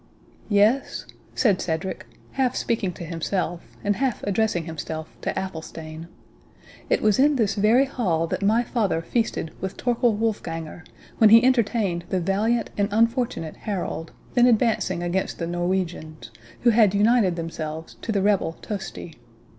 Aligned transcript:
"Yes," 0.49 1.05
said 1.35 1.61
Cedric, 1.61 2.07
half 2.31 2.55
speaking 2.55 2.91
to 2.93 3.03
himself, 3.03 3.61
and 3.83 3.97
half 3.97 4.23
addressing 4.23 4.63
himself 4.65 5.15
to 5.21 5.29
Athelstane, 5.37 6.07
"it 6.89 7.03
was 7.03 7.19
in 7.19 7.35
this 7.35 7.53
very 7.53 7.85
hall 7.85 8.25
that 8.25 8.41
my 8.41 8.63
father 8.63 9.03
feasted 9.03 9.51
with 9.61 9.77
Torquil 9.77 10.15
Wolfganger, 10.15 10.83
when 11.19 11.29
he 11.29 11.43
entertained 11.45 12.05
the 12.09 12.19
valiant 12.19 12.71
and 12.79 12.89
unfortunate 12.91 13.57
Harold, 13.57 14.11
then 14.33 14.47
advancing 14.47 15.03
against 15.03 15.37
the 15.37 15.45
Norwegians, 15.45 16.31
who 16.61 16.71
had 16.71 16.95
united 16.95 17.35
themselves 17.35 17.93
to 18.01 18.11
the 18.11 18.23
rebel 18.23 18.53
Tosti. 18.59 19.19